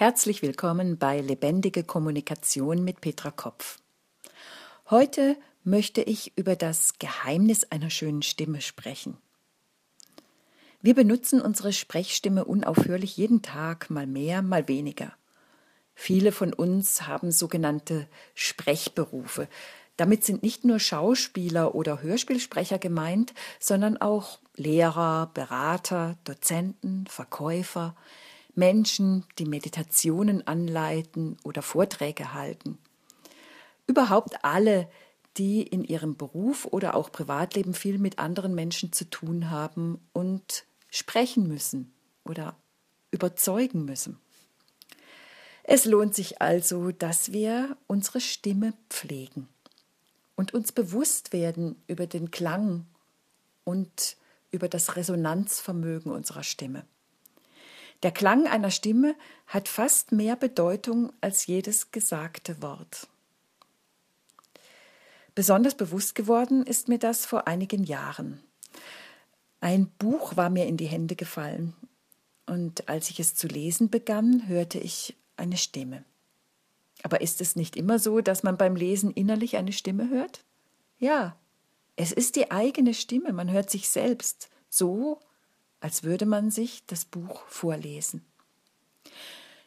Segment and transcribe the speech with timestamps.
[0.00, 3.80] Herzlich willkommen bei Lebendige Kommunikation mit Petra Kopf.
[4.88, 9.18] Heute möchte ich über das Geheimnis einer schönen Stimme sprechen.
[10.80, 15.12] Wir benutzen unsere Sprechstimme unaufhörlich jeden Tag, mal mehr, mal weniger.
[15.94, 19.48] Viele von uns haben sogenannte Sprechberufe.
[19.98, 27.94] Damit sind nicht nur Schauspieler oder Hörspielsprecher gemeint, sondern auch Lehrer, Berater, Dozenten, Verkäufer,
[28.54, 32.78] Menschen, die Meditationen anleiten oder Vorträge halten.
[33.86, 34.88] Überhaupt alle,
[35.36, 40.64] die in ihrem Beruf oder auch Privatleben viel mit anderen Menschen zu tun haben und
[40.90, 41.92] sprechen müssen
[42.24, 42.56] oder
[43.10, 44.18] überzeugen müssen.
[45.62, 49.48] Es lohnt sich also, dass wir unsere Stimme pflegen
[50.34, 52.86] und uns bewusst werden über den Klang
[53.64, 54.16] und
[54.50, 56.84] über das Resonanzvermögen unserer Stimme.
[58.02, 59.14] Der Klang einer Stimme
[59.46, 63.08] hat fast mehr Bedeutung als jedes gesagte Wort.
[65.34, 68.42] Besonders bewusst geworden ist mir das vor einigen Jahren.
[69.60, 71.74] Ein Buch war mir in die Hände gefallen,
[72.46, 76.04] und als ich es zu lesen begann, hörte ich eine Stimme.
[77.02, 80.44] Aber ist es nicht immer so, dass man beim Lesen innerlich eine Stimme hört?
[80.98, 81.36] Ja,
[81.96, 85.20] es ist die eigene Stimme, man hört sich selbst, so
[85.80, 88.24] als würde man sich das Buch vorlesen.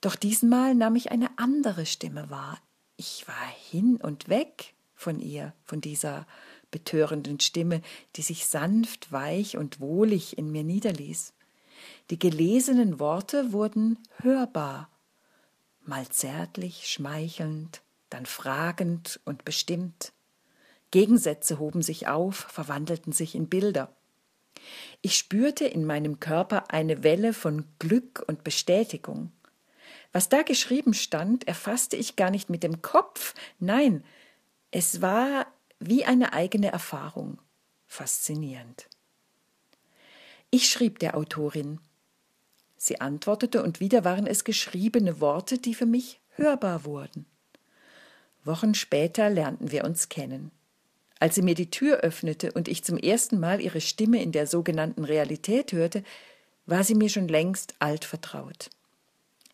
[0.00, 2.58] Doch diesmal nahm ich eine andere Stimme wahr.
[2.96, 6.26] Ich war hin und weg von ihr, von dieser
[6.70, 7.82] betörenden Stimme,
[8.16, 11.32] die sich sanft, weich und wohlig in mir niederließ.
[12.10, 14.90] Die gelesenen Worte wurden hörbar,
[15.84, 20.12] mal zärtlich, schmeichelnd, dann fragend und bestimmt.
[20.90, 23.94] Gegensätze hoben sich auf, verwandelten sich in Bilder.
[25.02, 29.32] Ich spürte in meinem Körper eine Welle von Glück und Bestätigung.
[30.12, 34.04] Was da geschrieben stand, erfasste ich gar nicht mit dem Kopf, nein,
[34.70, 35.46] es war
[35.78, 37.38] wie eine eigene Erfahrung.
[37.86, 38.88] Faszinierend.
[40.50, 41.80] Ich schrieb der Autorin.
[42.76, 47.26] Sie antwortete, und wieder waren es geschriebene Worte, die für mich hörbar wurden.
[48.44, 50.50] Wochen später lernten wir uns kennen.
[51.18, 54.46] Als sie mir die Tür öffnete und ich zum ersten Mal ihre Stimme in der
[54.46, 56.02] sogenannten Realität hörte,
[56.66, 58.70] war sie mir schon längst altvertraut.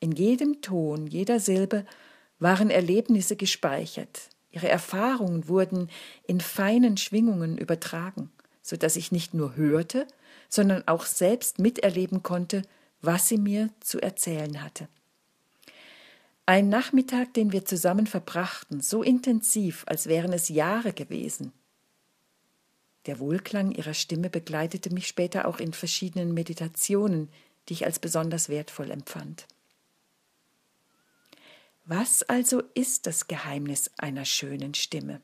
[0.00, 1.84] In jedem Ton, jeder Silbe
[2.40, 4.28] waren Erlebnisse gespeichert.
[4.50, 5.88] Ihre Erfahrungen wurden
[6.26, 10.06] in feinen Schwingungen übertragen, so dass ich nicht nur hörte,
[10.48, 12.62] sondern auch selbst miterleben konnte,
[13.00, 14.88] was sie mir zu erzählen hatte.
[16.44, 21.52] Ein Nachmittag, den wir zusammen verbrachten, so intensiv, als wären es Jahre gewesen.
[23.06, 27.28] Der Wohlklang ihrer Stimme begleitete mich später auch in verschiedenen Meditationen,
[27.68, 29.46] die ich als besonders wertvoll empfand.
[31.84, 35.20] Was also ist das Geheimnis einer schönen Stimme?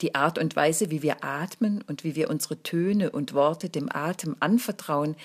[0.00, 3.90] Die Art und Weise, wie wir atmen und wie wir unsere Töne und Worte dem
[3.90, 5.16] Atem anvertrauen,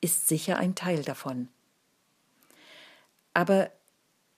[0.00, 1.48] ist sicher ein Teil davon.
[3.36, 3.70] Aber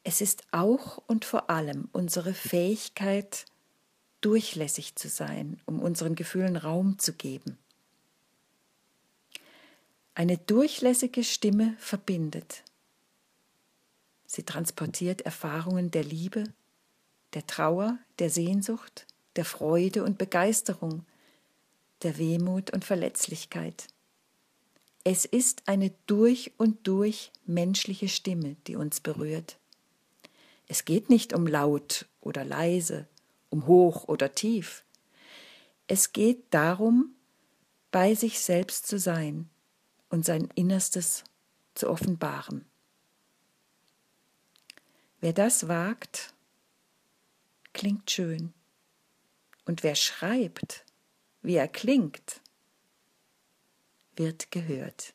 [0.03, 3.45] es ist auch und vor allem unsere Fähigkeit,
[4.23, 7.59] durchlässig zu sein, um unseren Gefühlen Raum zu geben.
[10.17, 12.65] Eine durchlässige Stimme verbindet.
[14.27, 16.43] Sie transportiert Erfahrungen der Liebe,
[17.35, 21.07] der Trauer, der Sehnsucht, der Freude und Begeisterung,
[22.03, 23.87] der Wehmut und Verletzlichkeit.
[25.11, 29.59] Es ist eine durch und durch menschliche Stimme, die uns berührt.
[30.67, 33.09] Es geht nicht um laut oder leise,
[33.49, 34.85] um hoch oder tief.
[35.87, 37.15] Es geht darum,
[37.91, 39.49] bei sich selbst zu sein
[40.11, 41.25] und sein Innerstes
[41.75, 42.67] zu offenbaren.
[45.23, 46.35] Wer das wagt,
[47.73, 48.53] klingt schön.
[49.65, 50.85] Und wer schreibt,
[51.41, 52.43] wie er klingt,
[54.19, 55.15] wird gehört.